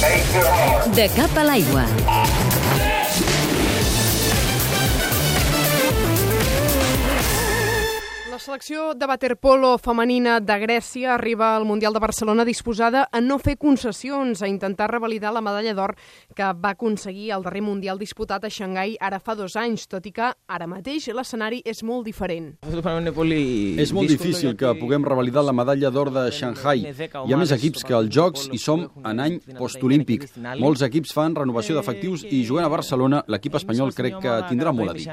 De 0.00 1.08
cap 1.14 1.36
a 1.36 1.44
l'aigua. 1.44 2.89
Selecció 8.40 8.94
de 8.94 9.04
waterpolo 9.06 9.76
femenina 9.76 10.40
de 10.40 10.54
Grècia 10.58 11.14
arriba 11.14 11.54
al 11.56 11.66
Mundial 11.66 11.92
de 11.92 12.00
Barcelona 12.00 12.44
disposada 12.44 13.06
a 13.12 13.20
no 13.20 13.36
fer 13.38 13.58
concessions, 13.58 14.40
a 14.40 14.48
intentar 14.48 14.88
revalidar 14.90 15.32
la 15.34 15.42
medalla 15.44 15.74
d'or 15.76 15.92
que 16.34 16.46
va 16.56 16.72
aconseguir 16.72 17.30
el 17.36 17.44
darrer 17.44 17.60
Mundial 17.60 18.00
disputat 18.00 18.44
a 18.44 18.50
Xangai 18.50 18.96
ara 18.98 19.20
fa 19.20 19.34
dos 19.36 19.56
anys, 19.60 19.84
tot 19.86 20.06
i 20.08 20.12
que 20.16 20.30
ara 20.48 20.66
mateix 20.66 21.10
l'escenari 21.12 21.60
és 21.68 21.82
molt 21.84 22.06
diferent. 22.08 22.54
És 22.64 23.92
molt 23.92 24.08
difícil 24.08 24.56
que 24.56 24.72
puguem 24.80 25.04
revalidar 25.04 25.44
la 25.44 25.52
medalla 25.52 25.90
d'or 25.92 26.10
de 26.14 26.24
Shanghai. 26.32 26.86
Hi 26.88 27.34
ha 27.34 27.40
més 27.40 27.52
equips 27.52 27.84
que 27.84 27.94
als 27.94 28.08
Jocs 28.08 28.48
i 28.56 28.58
som 28.58 28.86
en 29.04 29.20
any 29.20 29.38
postolímpic. 29.58 30.30
Molts 30.56 30.86
equips 30.88 31.12
fan 31.12 31.36
renovació 31.36 31.76
d'efectius 31.76 32.24
i 32.24 32.40
jugant 32.48 32.64
a 32.64 32.72
Barcelona, 32.72 33.22
l'equip 33.28 33.60
espanyol 33.60 33.92
crec 33.92 34.16
que 34.24 34.40
tindrà 34.48 34.72
molt 34.72 34.94
a 34.94 34.96
dir. 34.96 35.06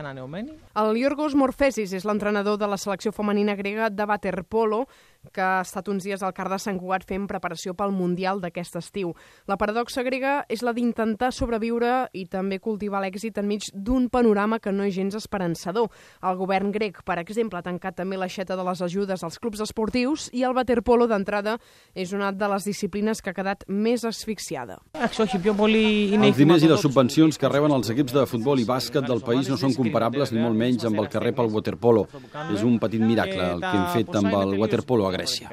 El 0.77 0.95
Yorgos 1.03 1.35
Morphesis 1.35 1.91
és 1.91 2.07
l'entrenador 2.07 2.55
de 2.61 2.71
la 2.71 2.79
selecció 2.79 3.11
femenina 3.17 3.55
grega 3.61 3.89
de 3.89 4.05
waterpolo 4.05 4.85
que 5.33 5.41
ha 5.43 5.61
estat 5.61 5.87
uns 5.91 6.03
dies 6.03 6.23
al 6.23 6.33
car 6.33 6.47
de 6.49 6.59
Sant 6.59 6.79
Cugat 6.79 7.05
fent 7.07 7.27
preparació 7.29 7.73
pel 7.77 7.93
Mundial 7.95 8.41
d'aquest 8.41 8.77
estiu. 8.79 9.13
La 9.47 9.57
paradoxa 9.57 10.03
grega 10.03 10.45
és 10.49 10.63
la 10.65 10.73
d'intentar 10.73 11.31
sobreviure 11.35 12.07
i 12.13 12.25
també 12.25 12.59
cultivar 12.59 13.01
l'èxit 13.03 13.37
enmig 13.41 13.69
d'un 13.73 14.09
panorama 14.09 14.59
que 14.59 14.71
no 14.71 14.85
és 14.87 14.95
gens 14.95 15.15
esperançador. 15.17 15.89
El 16.23 16.37
govern 16.39 16.71
grec, 16.71 17.03
per 17.03 17.19
exemple, 17.21 17.59
ha 17.59 17.65
tancat 17.65 17.97
també 17.97 18.17
l'aixeta 18.17 18.55
de 18.57 18.65
les 18.67 18.81
ajudes 18.81 19.23
als 19.23 19.39
clubs 19.39 19.61
esportius 19.63 20.29
i 20.33 20.43
el 20.47 20.55
waterpolo 20.57 21.07
d'entrada 21.07 21.57
és 21.95 22.13
una 22.13 22.31
de 22.31 22.47
les 22.51 22.67
disciplines 22.67 23.21
que 23.21 23.31
ha 23.31 23.37
quedat 23.37 23.63
més 23.67 24.05
asfixiada. 24.05 24.79
Els 24.93 26.37
diners 26.37 26.63
i 26.63 26.71
les 26.71 26.81
subvencions 26.83 27.37
que 27.37 27.49
reben 27.51 27.73
els 27.73 27.91
equips 27.93 28.15
de 28.15 28.25
futbol 28.29 28.59
i 28.61 28.67
bàsquet 28.67 29.07
del 29.07 29.21
país 29.25 29.49
no 29.49 29.57
són 29.59 29.75
comparables 29.77 30.33
ni 30.33 30.41
molt 30.43 30.57
menys 30.57 30.85
amb 30.87 31.01
el 31.01 31.09
que 31.11 31.21
rep 31.23 31.39
el 31.43 31.51
waterpolo. 31.53 32.07
És 32.53 32.63
un 32.63 32.77
petit 32.81 33.01
miracle 33.01 33.51
el 33.53 33.63
que 33.63 33.73
hem 33.73 33.87
fet 33.95 34.15
amb 34.21 34.33
el 34.41 34.57
waterpolo 34.59 35.07
a 35.07 35.13
Grècia. 35.17 35.49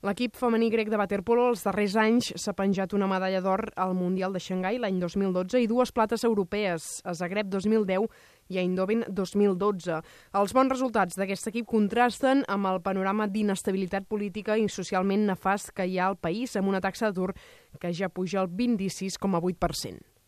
L'equip 0.00 0.36
femení 0.40 0.70
grec 0.72 0.88
de 0.88 0.96
waterpolo 0.96 1.50
els 1.50 1.62
darrers 1.66 1.94
anys 2.00 2.32
s'ha 2.40 2.54
penjat 2.56 2.94
una 2.96 3.08
medalla 3.10 3.42
d'or 3.44 3.66
al 3.76 3.92
Mundial 3.94 4.32
de 4.32 4.40
Xangai 4.40 4.80
l'any 4.80 5.00
2012 5.02 5.60
i 5.60 5.68
dues 5.68 5.92
plates 5.92 6.24
europees, 6.24 6.88
a 7.04 7.12
Zagreb 7.14 7.50
2010 7.52 8.08
i 8.50 8.58
a 8.58 8.64
Eindhoven 8.64 9.04
2012. 9.08 10.00
Els 10.40 10.54
bons 10.56 10.72
resultats 10.72 11.20
d'aquest 11.20 11.50
equip 11.52 11.68
contrasten 11.70 12.44
amb 12.48 12.72
el 12.72 12.80
panorama 12.82 13.28
d'inestabilitat 13.28 14.08
política 14.08 14.56
i 14.56 14.68
socialment 14.68 15.28
nefast 15.28 15.74
que 15.76 15.86
hi 15.86 16.00
ha 16.00 16.08
al 16.10 16.18
país, 16.18 16.56
amb 16.56 16.72
una 16.72 16.80
taxa 16.80 17.10
d'atur 17.10 17.34
que 17.78 17.92
ja 17.92 18.08
puja 18.08 18.40
al 18.40 18.48
26,8%. 18.48 20.09